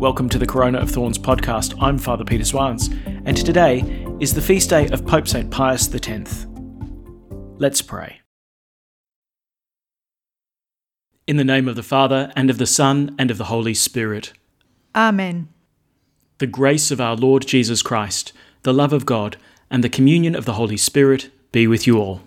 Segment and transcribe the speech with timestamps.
[0.00, 1.74] Welcome to the Corona of Thorns podcast.
[1.78, 2.88] I'm Father Peter Swans,
[3.26, 3.80] and today
[4.18, 5.50] is the feast day of Pope St.
[5.50, 6.46] Pius X.
[7.58, 8.22] Let's pray.
[11.26, 14.32] In the name of the Father, and of the Son, and of the Holy Spirit.
[14.96, 15.50] Amen.
[16.38, 18.32] The grace of our Lord Jesus Christ,
[18.62, 19.36] the love of God,
[19.70, 22.22] and the communion of the Holy Spirit be with you all.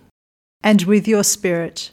[0.62, 1.90] And with your spirit.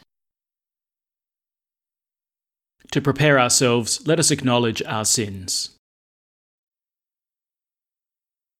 [2.92, 5.70] To prepare ourselves, let us acknowledge our sins.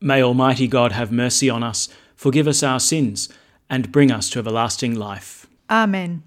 [0.00, 3.28] May Almighty God have mercy on us, forgive us our sins,
[3.70, 5.46] and bring us to everlasting life.
[5.70, 6.22] Amen.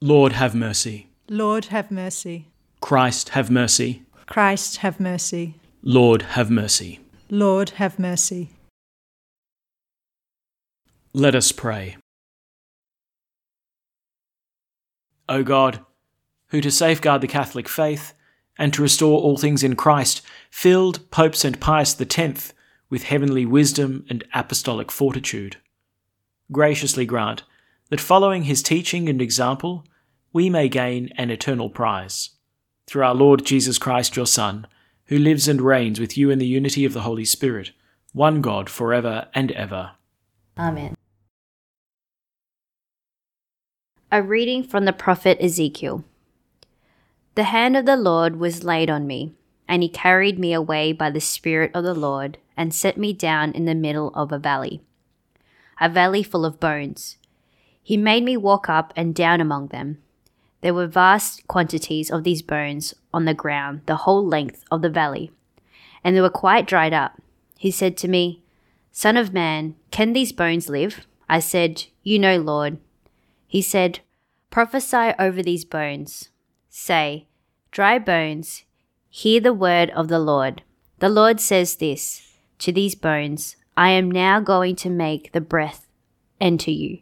[0.00, 1.08] Lord, have mercy.
[1.28, 2.48] Lord, have mercy.
[2.80, 4.02] Christ, have mercy.
[4.26, 5.54] Christ, have mercy.
[5.82, 7.00] Lord, have mercy.
[7.30, 8.50] Lord, have mercy.
[11.12, 11.96] Let us pray.
[15.28, 15.80] O God,
[16.48, 18.14] who to safeguard the Catholic faith
[18.62, 21.58] and to restore all things in Christ filled Pope St.
[21.58, 22.54] Pius X
[22.88, 25.56] with heavenly wisdom and apostolic fortitude,
[26.52, 27.42] graciously grant
[27.90, 29.84] that following his teaching and example,
[30.32, 32.30] we may gain an eternal prize.
[32.86, 34.68] Through our Lord Jesus Christ, your Son,
[35.06, 37.72] who lives and reigns with you in the unity of the Holy Spirit,
[38.12, 39.90] one God for ever and ever.
[40.56, 40.94] Amen.
[44.12, 46.04] A reading from the prophet Ezekiel.
[47.34, 49.32] The hand of the Lord was laid on me,
[49.66, 53.52] and he carried me away by the Spirit of the Lord, and set me down
[53.52, 54.82] in the middle of a valley,
[55.80, 57.16] a valley full of bones.
[57.82, 60.02] He made me walk up and down among them.
[60.60, 64.90] There were vast quantities of these bones on the ground the whole length of the
[64.90, 65.32] valley,
[66.04, 67.20] and they were quite dried up.
[67.56, 68.42] He said to me,
[68.92, 71.06] Son of man, can these bones live?
[71.30, 72.76] I said, You know, Lord.
[73.46, 74.00] He said,
[74.50, 76.28] Prophesy over these bones.
[76.74, 77.26] Say,
[77.70, 78.64] Dry bones,
[79.10, 80.62] hear the word of the Lord.
[81.00, 85.86] The Lord says this to these bones I am now going to make the breath
[86.40, 87.00] enter you,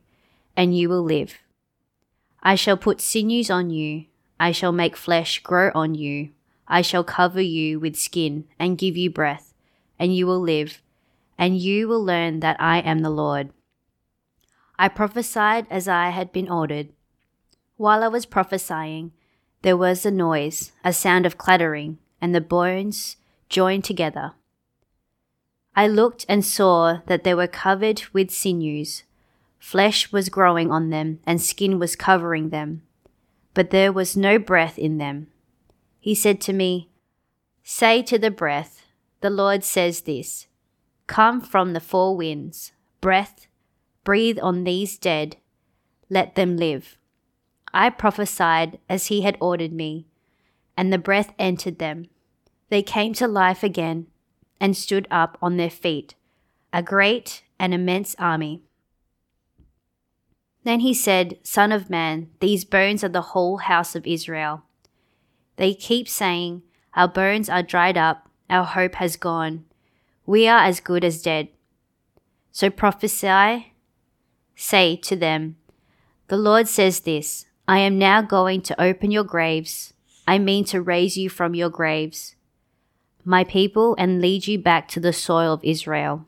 [0.57, 1.39] and you will live.
[2.43, 4.07] I shall put sinews on you,
[4.41, 6.31] I shall make flesh grow on you,
[6.67, 9.55] I shall cover you with skin and give you breath,
[10.01, 10.83] and you will live,
[11.39, 13.51] and you will learn that I am the Lord.
[14.81, 16.89] I prophesied as I had been ordered.
[17.77, 19.13] While I was prophesying,
[19.63, 23.17] there was a noise, a sound of clattering, and the bones
[23.49, 24.33] joined together.
[25.77, 29.05] I looked and saw that they were covered with sinews.
[29.59, 32.83] Flesh was growing on them, and skin was covering them,
[33.55, 35.29] but there was no breath in them.
[36.01, 36.89] He said to me,
[37.63, 38.83] Say to the breath,
[39.21, 40.47] the Lord says this
[41.07, 43.47] Come from the four winds, breath,
[44.05, 45.37] breathe on these dead,
[46.09, 46.97] let them live.
[47.73, 50.07] I prophesied as he had ordered me,
[50.77, 52.07] and the breath entered them.
[52.69, 54.07] They came to life again
[54.61, 56.15] and stood up on their feet,
[56.73, 58.63] a great and immense army.
[60.65, 64.63] Then he said, Son of man, these bones are the whole house of Israel.
[65.57, 66.63] They keep saying,
[66.95, 69.65] Our bones are dried up, our hope has gone,
[70.27, 71.49] we are as good as dead.
[72.53, 73.73] So prophesy,
[74.55, 75.57] say to them,
[76.29, 79.95] The Lord says this I am now going to open your graves.
[80.27, 82.35] I mean to raise you from your graves,
[83.25, 86.27] my people, and lead you back to the soil of Israel.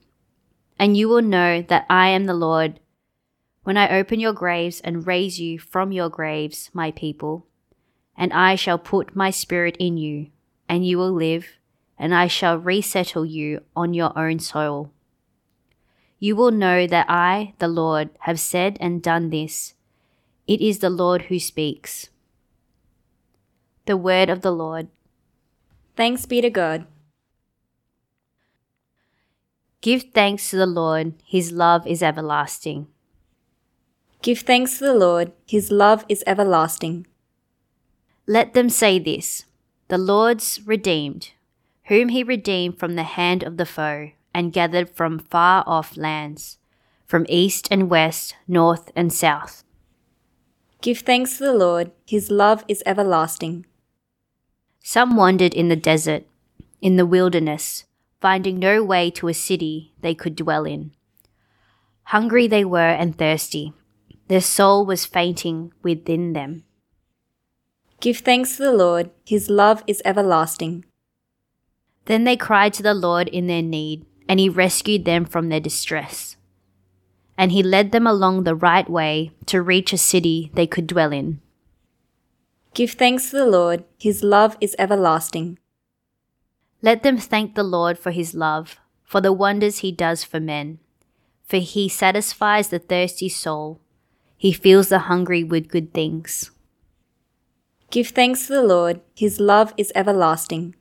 [0.79, 2.79] And you will know that I am the Lord
[3.65, 7.49] when I open your graves and raise you from your graves, my people,
[8.17, 10.29] and I shall put my spirit in you,
[10.69, 11.59] and you will live,
[11.99, 14.93] and I shall resettle you on your own soil.
[16.21, 19.75] You will know that I, the Lord, have said and done this.
[20.53, 22.11] It is the Lord who speaks.
[23.87, 24.89] The word of the Lord.
[25.97, 26.85] Thanks be to God.
[29.81, 32.87] Give thanks to the Lord, his love is everlasting.
[34.21, 37.07] Give thanks to the Lord, his love is everlasting.
[38.27, 39.47] Let them say this
[39.89, 41.31] The Lord's redeemed,
[41.85, 46.59] whom he redeemed from the hand of the foe, and gathered from far off lands,
[47.07, 49.65] from east and west, north and south.
[50.83, 53.67] Give thanks to the Lord, his love is everlasting.
[54.83, 56.25] Some wandered in the desert.
[56.83, 57.85] in the wilderness,
[58.21, 60.91] finding no way to a city they could dwell in.
[62.07, 63.73] Hungry they were and thirsty.
[64.27, 66.65] Their soul was fainting within them.
[68.01, 70.85] Give thanks to the Lord, his love is everlasting.
[72.07, 75.61] Then they cried to the Lord in their need, and he rescued them from their
[75.61, 76.37] distress.
[77.43, 81.11] And he led them along the right way to reach a city they could dwell
[81.11, 81.41] in.
[82.73, 85.59] Give thanks to the Lord, his love is everlasting.
[86.83, 90.79] Let them thank the Lord for his love, for the wonders he does for men.
[91.43, 93.81] For he satisfies the thirsty soul,
[94.37, 96.53] he fills the hungry with good things.
[97.91, 100.77] Give thanks to the Lord, his love is everlasting.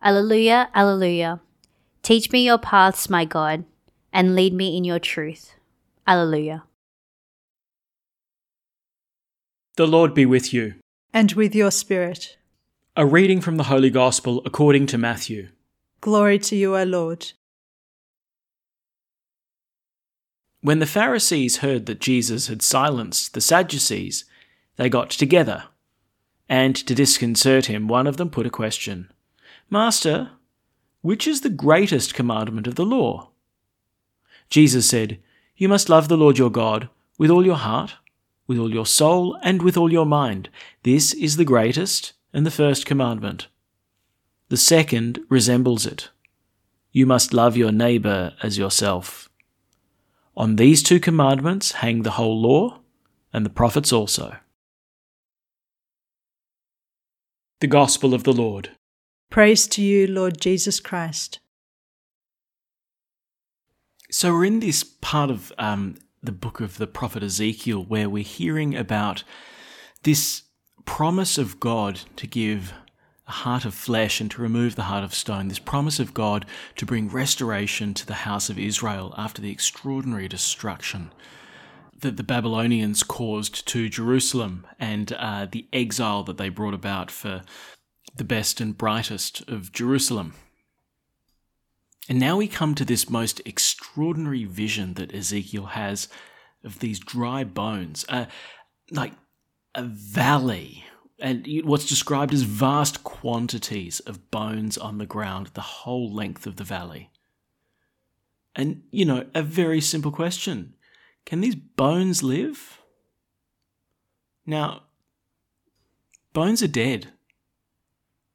[0.00, 1.40] Alleluia, Alleluia.
[2.04, 3.64] Teach me your paths, my God,
[4.12, 5.54] and lead me in your truth.
[6.06, 6.64] Alleluia.
[9.76, 10.74] The Lord be with you.
[11.12, 12.36] And with your spirit.
[12.96, 15.48] A reading from the Holy Gospel according to Matthew.
[16.00, 17.32] Glory to you, O Lord.
[20.60, 24.24] When the Pharisees heard that Jesus had silenced the Sadducees,
[24.76, 25.64] they got together.
[26.48, 29.12] And to disconcert him, one of them put a question
[29.70, 30.30] Master,
[31.02, 33.30] which is the greatest commandment of the law?
[34.50, 35.18] Jesus said,
[35.56, 37.94] You must love the Lord your God with all your heart,
[38.46, 40.48] with all your soul, and with all your mind.
[40.82, 43.48] This is the greatest and the first commandment.
[44.48, 46.10] The second resembles it.
[46.92, 49.28] You must love your neighbour as yourself.
[50.36, 52.80] On these two commandments hang the whole law
[53.32, 54.36] and the prophets also.
[57.60, 58.70] The Gospel of the Lord.
[59.30, 61.40] Praise to you, Lord Jesus Christ.
[64.10, 68.24] So we're in this part of um, the book of the prophet Ezekiel where we're
[68.24, 69.22] hearing about
[70.02, 70.44] this
[70.86, 72.72] promise of God to give
[73.26, 75.48] a heart of flesh and to remove the heart of stone.
[75.48, 76.46] This promise of God
[76.76, 81.12] to bring restoration to the house of Israel after the extraordinary destruction
[82.00, 87.42] that the Babylonians caused to Jerusalem and uh, the exile that they brought about for
[88.16, 90.32] the best and brightest of Jerusalem.
[92.08, 96.08] And now we come to this most extraordinary vision that Ezekiel has
[96.64, 98.26] of these dry bones, uh,
[98.90, 99.12] like
[99.74, 100.84] a valley,
[101.20, 106.56] and what's described as vast quantities of bones on the ground, the whole length of
[106.56, 107.10] the valley.
[108.56, 110.74] And, you know, a very simple question
[111.26, 112.78] can these bones live?
[114.46, 114.84] Now,
[116.32, 117.12] bones are dead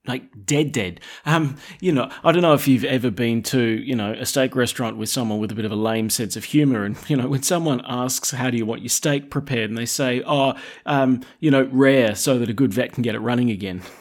[0.06, 1.00] like dead dead.
[1.26, 4.56] Um you know i don't know if you've ever been to you know a steak
[4.56, 7.28] restaurant with someone with a bit of a lame sense of humor and you know
[7.28, 9.70] when someone asks how do you want your steak prepared?
[9.70, 10.54] and they say oh
[10.86, 13.82] um you know rare so that a good vet can get it running again.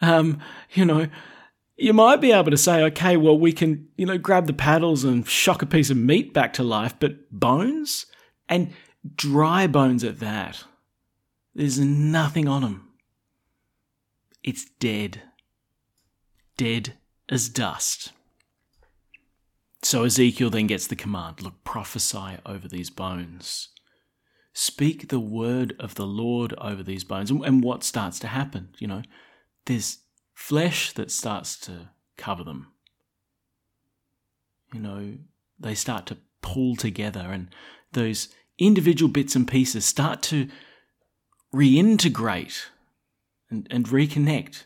[0.00, 0.40] Um
[0.72, 1.06] you know
[1.76, 5.04] you might be able to say okay well we can you know grab the paddles
[5.04, 8.06] and shock a piece of meat back to life but bones?
[8.48, 8.72] And
[9.14, 10.64] dry bones at that
[11.54, 12.91] there's nothing on them
[14.44, 15.22] it's dead.
[16.56, 16.94] Dead
[17.28, 18.12] as dust.
[19.82, 23.68] So Ezekiel then gets the command look, prophesy over these bones.
[24.52, 27.30] Speak the word of the Lord over these bones.
[27.30, 28.74] And what starts to happen?
[28.78, 29.02] You know,
[29.66, 29.98] there's
[30.34, 32.68] flesh that starts to cover them.
[34.72, 35.14] You know,
[35.58, 37.48] they start to pull together, and
[37.92, 40.48] those individual bits and pieces start to
[41.54, 42.66] reintegrate
[43.52, 44.64] and, and reconnect.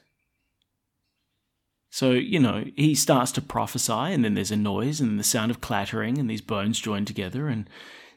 [1.90, 5.50] So, you know, he starts to prophesy, and then there's a noise, and the sound
[5.50, 7.68] of clattering, and these bones join together, and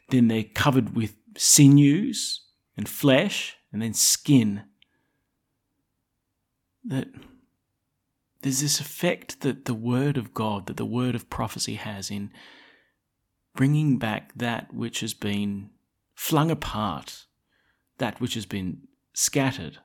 [0.09, 2.41] then they're covered with sinews
[2.77, 4.63] and flesh, and then skin.
[6.83, 7.07] That
[8.41, 12.31] there's this effect that the word of God, that the word of prophecy has in
[13.55, 15.69] bringing back that which has been
[16.15, 17.25] flung apart,
[17.97, 18.81] that which has been
[19.13, 19.79] scattered.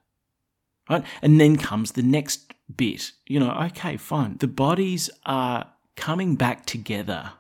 [0.89, 1.05] Right?
[1.23, 3.13] And then comes the next bit.
[3.27, 4.37] You know, okay, fine.
[4.39, 7.33] The bodies are coming back together,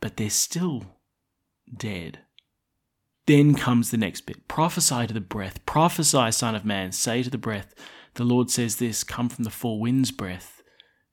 [0.00, 0.96] but they're still
[1.74, 2.20] dead.
[3.26, 4.46] Then comes the next bit.
[4.46, 5.64] Prophesy to the breath.
[5.66, 6.92] Prophesy, Son of Man.
[6.92, 7.74] Say to the breath,
[8.14, 10.62] The Lord says this come from the four winds' breath.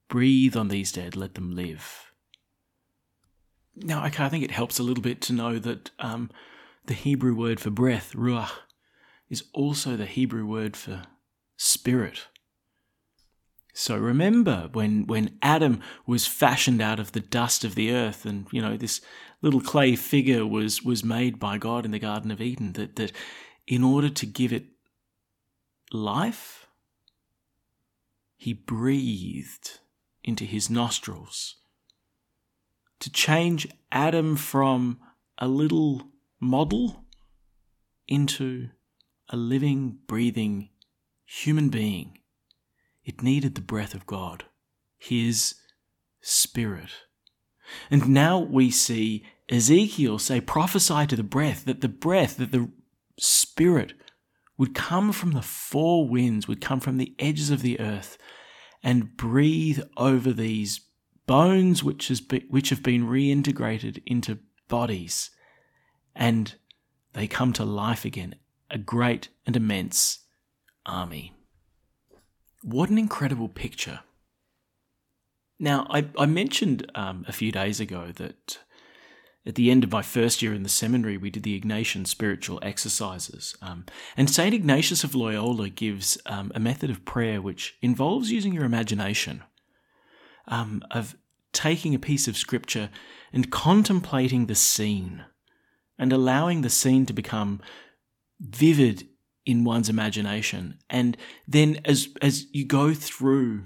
[0.09, 2.11] Breathe on these dead, let them live.
[3.75, 6.29] Now, okay, I think it helps a little bit to know that um,
[6.85, 8.51] the Hebrew word for breath, ruach,
[9.33, 11.01] is also the Hebrew word for
[11.57, 12.27] spirit.
[13.73, 18.45] So remember when, when Adam was fashioned out of the dust of the earth and,
[18.51, 19.01] you know, this
[19.41, 23.11] little clay figure was, was made by God in the Garden of Eden, that, that
[23.65, 24.65] in order to give it
[25.91, 26.67] life,
[28.37, 29.79] he breathed
[30.23, 31.55] into his nostrils
[32.99, 34.99] to change Adam from
[35.39, 36.03] a little
[36.39, 37.05] model
[38.07, 38.69] into
[39.29, 40.69] a living, breathing
[41.25, 42.19] human being.
[43.03, 44.45] It needed the breath of God,
[44.97, 45.55] His
[46.21, 46.91] Spirit.
[47.89, 52.69] And now we see Ezekiel say, prophesy to the breath, that the breath, that the
[53.19, 53.93] Spirit
[54.57, 58.17] would come from the four winds, would come from the edges of the earth
[58.81, 60.81] and breathe over these
[61.25, 65.31] bones which, has be, which have been reintegrated into bodies.
[66.15, 66.53] And
[67.13, 68.35] they come to life again,
[68.73, 70.19] a great and immense
[70.85, 71.33] army.
[72.61, 74.01] What an incredible picture.
[75.59, 78.57] Now, I, I mentioned um, a few days ago that
[79.45, 82.59] at the end of my first year in the seminary, we did the Ignatian spiritual
[82.61, 83.55] exercises.
[83.61, 83.85] Um,
[84.17, 84.53] and St.
[84.53, 89.43] Ignatius of Loyola gives um, a method of prayer which involves using your imagination,
[90.47, 91.15] um, of
[91.51, 92.89] taking a piece of scripture
[93.31, 95.25] and contemplating the scene
[95.99, 97.61] and allowing the scene to become
[98.43, 99.07] vivid
[99.45, 100.79] in one's imagination.
[100.89, 103.63] And then as, as you go through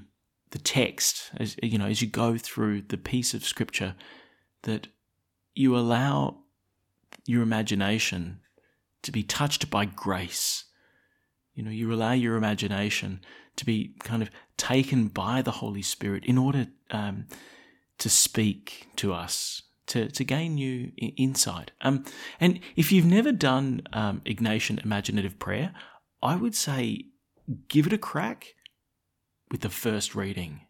[0.52, 3.96] the text, as you know, as you go through the piece of scripture,
[4.64, 4.88] that
[5.54, 6.38] you allow
[7.26, 8.40] your imagination
[9.04, 10.66] to be touched by grace.
[11.54, 13.22] You know, you allow your imagination
[13.56, 17.28] to be kind of taken by the Holy Spirit in order um,
[17.98, 21.72] to speak to us, to, to gain new insight.
[21.82, 22.06] Um,
[22.40, 25.74] and if you've never done um, Ignatian imaginative prayer,
[26.22, 27.06] I would say
[27.68, 28.56] give it a crack
[29.50, 30.62] with the first reading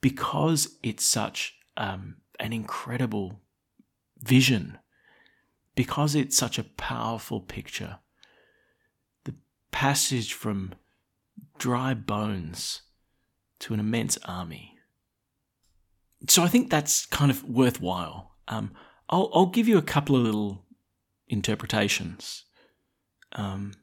[0.00, 3.40] because it's such um, an incredible
[4.20, 4.78] vision
[5.74, 7.98] because it's such a powerful picture.
[9.24, 9.34] The
[9.70, 10.74] passage from
[11.58, 12.82] dry bones
[13.60, 14.77] to an immense army.
[16.26, 18.32] So I think that's kind of worthwhile.
[18.48, 18.72] Um,
[19.08, 20.64] I'll, I'll give you a couple of little
[21.28, 22.44] interpretations.
[23.32, 23.74] Um,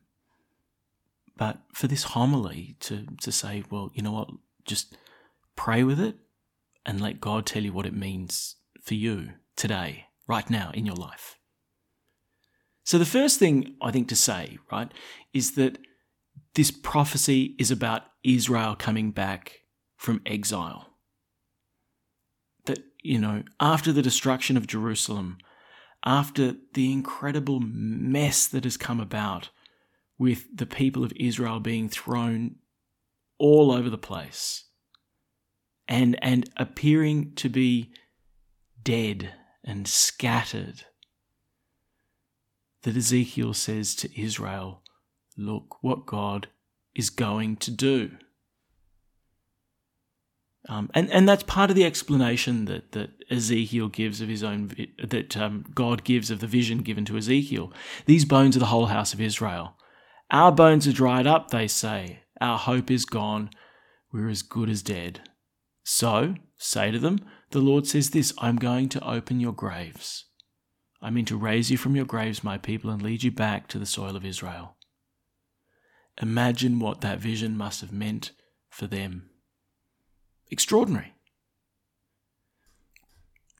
[1.37, 4.29] but for this homily to, to say, well, you know what,
[4.65, 4.97] just
[5.55, 6.15] pray with it
[6.85, 10.95] and let God tell you what it means for you today, right now in your
[10.95, 11.37] life.
[12.83, 14.91] So, the first thing I think to say, right,
[15.33, 15.79] is that
[16.53, 19.61] this prophecy is about Israel coming back
[19.97, 20.94] from exile.
[23.05, 25.37] You know, after the destruction of Jerusalem,
[26.03, 29.49] after the incredible mess that has come about
[30.17, 32.55] with the people of Israel being thrown
[33.37, 34.65] all over the place,
[35.87, 37.91] and and appearing to be
[38.81, 39.33] dead
[39.63, 40.85] and scattered
[42.81, 44.81] that Ezekiel says to Israel,
[45.37, 46.47] Look what God
[46.95, 48.17] is going to do.
[50.67, 54.71] Um, and, and that's part of the explanation that, that Ezekiel gives of his own,
[55.03, 57.71] that um, God gives of the vision given to Ezekiel.
[58.05, 59.75] These bones are the whole house of Israel.
[60.31, 62.21] Our bones are dried up, they say.
[62.41, 63.51] Our hope is gone.
[64.11, 65.29] We're as good as dead.
[65.83, 67.19] So, say to them,
[67.51, 70.25] the Lord says this I'm going to open your graves.
[71.01, 73.79] I mean to raise you from your graves, my people, and lead you back to
[73.79, 74.77] the soil of Israel.
[76.21, 78.31] Imagine what that vision must have meant
[78.69, 79.29] for them.
[80.51, 81.13] Extraordinary.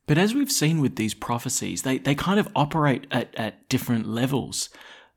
[0.08, 4.08] But as we've seen with these prophecies, they, they kind of operate at, at different
[4.08, 4.70] levels.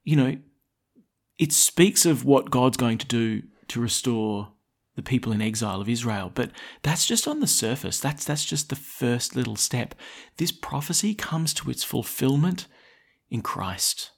[0.02, 0.37] You know,
[1.38, 4.52] it speaks of what God's going to do to restore
[4.96, 6.32] the people in exile of Israel.
[6.34, 6.50] But
[6.82, 8.00] that's just on the surface.
[8.00, 9.94] That's that's just the first little step.
[10.38, 12.66] This prophecy comes to its fulfillment
[13.30, 14.10] in Christ.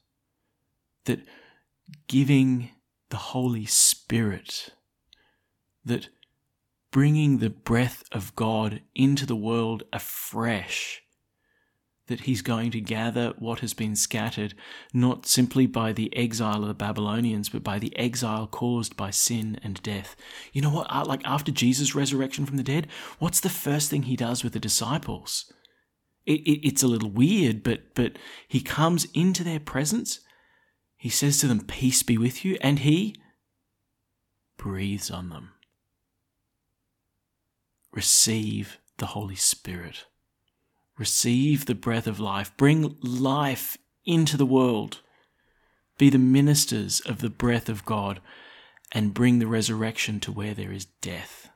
[1.04, 1.21] That
[2.07, 2.71] giving
[3.11, 4.71] the Holy Spirit,
[5.85, 6.09] that
[6.91, 11.03] bringing the breath of God into the world afresh
[12.11, 14.53] that he's going to gather what has been scattered,
[14.93, 19.61] not simply by the exile of the Babylonians, but by the exile caused by sin
[19.63, 20.17] and death.
[20.53, 20.89] You know what?
[20.91, 22.89] Uh, like after Jesus' resurrection from the dead,
[23.21, 25.53] what's the first thing he does with the disciples?
[26.27, 30.21] It, it, it's a little weird, but but he comes into their presence.
[30.97, 33.15] He says to them, "Peace be with you," and he
[34.59, 35.53] breathes on them.
[37.93, 40.07] Receive the Holy Spirit.
[40.99, 42.57] Receive the breath of life.
[42.57, 45.01] Bring life into the world.
[45.99, 48.21] Be the ministers of the breath of God
[48.93, 51.51] and bring the resurrection to where there is death,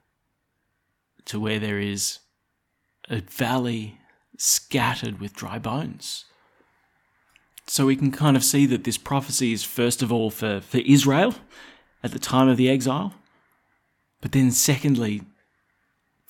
[1.25, 2.21] to where there is
[3.09, 3.99] a valley
[4.37, 6.25] scattered with dry bones.
[7.67, 10.79] So we can kind of see that this prophecy is first of all for, for
[10.79, 11.35] Israel
[12.03, 13.15] at the time of the exile,
[14.21, 15.23] But then, secondly,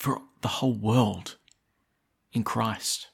[0.05, 1.37] for the whole world
[2.35, 3.09] in Christ.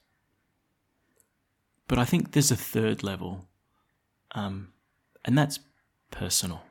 [1.87, 3.47] But I think there's a third level,
[4.31, 4.73] um,
[5.23, 5.59] and that's
[6.11, 6.63] personal.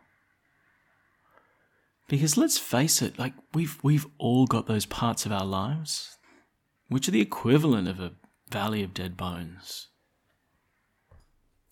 [2.06, 6.18] Because let's face it, like we've we've all got those parts of our lives
[6.88, 8.12] which are the equivalent of a
[8.50, 9.88] valley of dead bones.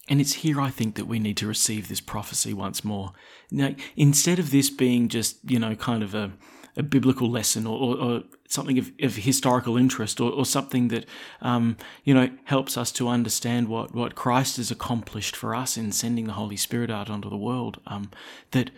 [0.08, 3.12] And it's here I think that we need to receive this prophecy once more.
[3.50, 6.32] Now, instead of this being just, you know, kind of a,
[6.76, 11.04] a biblical lesson or, or, or something of, of, historical interest or, or something that,
[11.40, 15.92] um, you know, helps us to understand what, what Christ has accomplished for us in
[15.92, 18.10] sending the Holy Spirit out onto the world, um,
[18.52, 18.70] that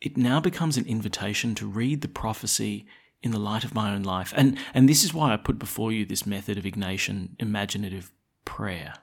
[0.00, 2.86] it now becomes an invitation to read the prophecy
[3.22, 4.32] in the light of my own life.
[4.36, 8.12] And, and this is why I put before you this method of Ignatian imaginative
[8.44, 8.94] prayer.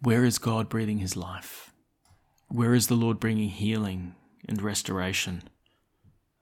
[0.00, 1.72] Where is God breathing his life?
[2.48, 4.14] Where is the Lord bringing healing
[4.48, 5.42] and restoration?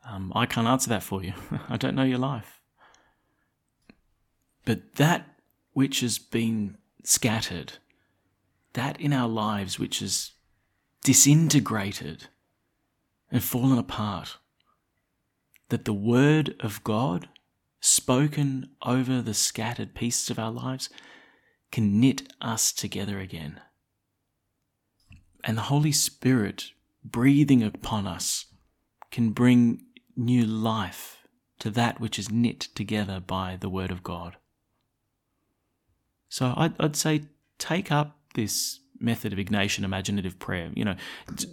[0.07, 1.33] Um, I can't answer that for you.
[1.69, 2.61] I don't know your life.
[4.65, 5.27] But that
[5.73, 7.75] which has been scattered,
[8.75, 10.33] that in our lives which is
[11.03, 12.29] disintegrated,
[13.31, 14.39] and fallen apart.
[15.69, 17.29] That the Word of God,
[17.81, 20.89] spoken over the scattered pieces of our lives,
[21.73, 23.61] can knit us together again.
[25.43, 26.71] And the Holy Spirit,
[27.05, 28.47] breathing upon us,
[29.11, 29.83] can bring
[30.17, 31.27] new life
[31.61, 34.37] to that which is knit together by the Word of God.
[36.29, 37.23] So I'd, I'd say
[37.59, 40.71] take up this method of Ignatian imaginative prayer.
[40.75, 40.97] You know,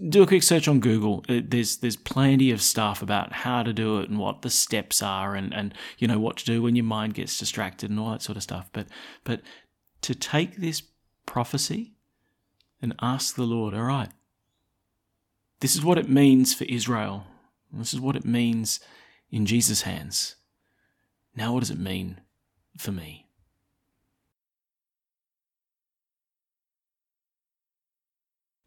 [0.10, 1.24] do a quick search on Google.
[1.30, 5.02] Uh, there's there's plenty of stuff about how to do it and what the steps
[5.02, 8.12] are and and you know what to do when your mind gets distracted and all
[8.12, 8.70] that sort of stuff.
[8.74, 8.88] But
[9.24, 9.42] but
[10.02, 10.82] to take this
[11.26, 11.94] prophecy
[12.82, 14.10] and ask the Lord, all right,
[15.60, 17.28] this is what it means for Israel.
[17.72, 18.80] This is what it means
[19.30, 20.36] in Jesus' hands.
[21.36, 22.20] Now, what does it mean
[22.78, 23.28] for me?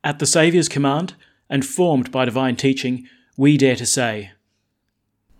[0.03, 1.15] At the Saviour's command,
[1.49, 4.33] and formed by divine teaching, we dare to say,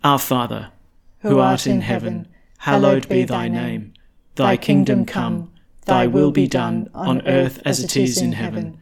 [0.03, 0.71] Our Father,
[1.19, 2.27] who art in heaven,
[2.59, 3.93] hallowed be thy name.
[4.35, 5.51] Thy kingdom come,
[5.85, 8.79] thy will be done, on earth as it is in heaven.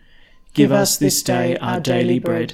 [0.53, 2.53] Give us this day our daily bread,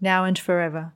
[0.00, 0.92] now and forever.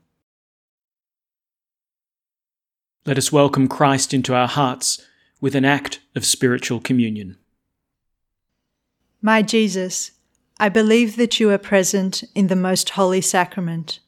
[3.06, 5.04] Let us welcome Christ into our hearts
[5.40, 7.36] with an act of spiritual communion.
[9.20, 10.12] My Jesus,
[10.58, 14.00] I believe that you are present in the most holy sacrament.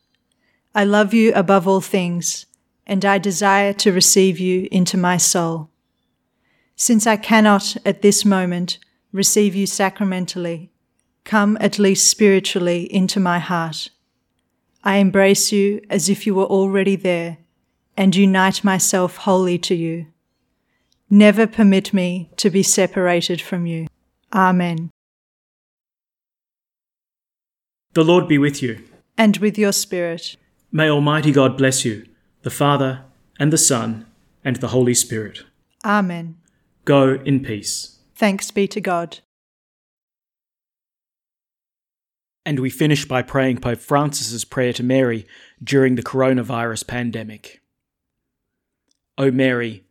[0.74, 2.46] I love you above all things,
[2.86, 5.70] and I desire to receive you into my soul.
[6.74, 8.78] Since I cannot at this moment
[9.12, 10.70] receive you sacramentally,
[11.24, 13.90] come at least spiritually into my heart.
[14.86, 17.38] I embrace you as if you were already there
[17.96, 20.06] and unite myself wholly to you.
[21.10, 23.88] Never permit me to be separated from you.
[24.32, 24.90] Amen.
[27.94, 28.78] The Lord be with you.
[29.18, 30.36] And with your spirit.
[30.70, 32.06] May Almighty God bless you,
[32.42, 33.02] the Father,
[33.40, 34.06] and the Son,
[34.44, 35.42] and the Holy Spirit.
[35.84, 36.36] Amen.
[36.84, 37.98] Go in peace.
[38.14, 39.18] Thanks be to God.
[42.46, 45.26] And we finish by praying Pope Francis's prayer to Mary
[45.62, 47.60] during the coronavirus pandemic.
[49.18, 49.84] O Mary,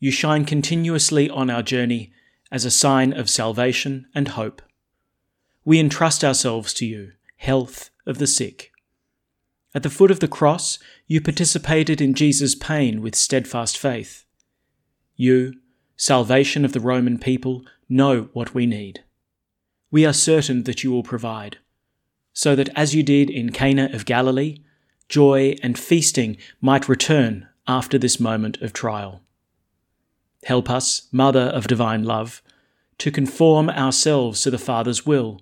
[0.00, 2.12] you shine continuously on our journey
[2.50, 4.60] as a sign of salvation and hope.
[5.64, 8.72] We entrust ourselves to you health of the sick.
[9.72, 14.24] At the foot of the cross, you participated in Jesus' pain with steadfast faith.
[15.14, 15.54] You,
[15.96, 19.04] salvation of the Roman people, know what we need.
[19.92, 21.58] We are certain that you will provide,
[22.32, 24.58] so that as you did in Cana of Galilee,
[25.08, 29.22] joy and feasting might return after this moment of trial.
[30.44, 32.42] Help us, Mother of Divine Love,
[32.98, 35.40] to conform ourselves to the Father's will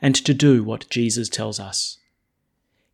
[0.00, 1.98] and to do what Jesus tells us.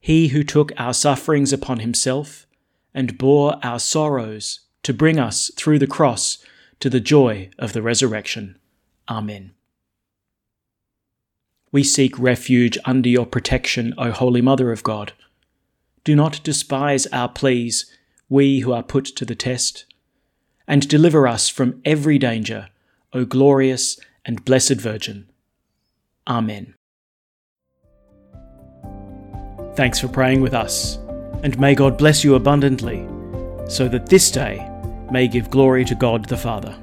[0.00, 2.46] He who took our sufferings upon himself
[2.94, 6.38] and bore our sorrows to bring us through the cross
[6.80, 8.58] to the joy of the resurrection.
[9.08, 9.52] Amen.
[11.70, 15.12] We seek refuge under your protection, O Holy Mother of God.
[16.04, 17.90] Do not despise our pleas
[18.28, 19.84] we who are put to the test,
[20.66, 22.68] and deliver us from every danger,
[23.12, 25.28] O glorious and blessed Virgin.
[26.26, 26.74] Amen.
[29.74, 30.96] Thanks for praying with us,
[31.42, 33.06] and may God bless you abundantly,
[33.68, 34.68] so that this day
[35.10, 36.76] may give glory to God the Father.